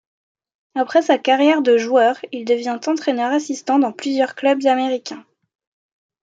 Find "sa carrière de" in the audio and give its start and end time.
1.03-1.77